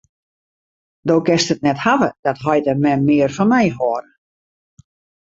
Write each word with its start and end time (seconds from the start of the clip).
Do 1.07 1.15
kinst 1.27 1.51
it 1.53 1.61
net 1.67 1.83
hawwe 1.85 2.07
dat 2.29 2.39
heit 2.45 2.69
en 2.73 2.81
mem 2.87 3.01
mear 3.11 3.31
fan 3.37 3.49
my 3.53 3.63
hâlde. 3.77 4.09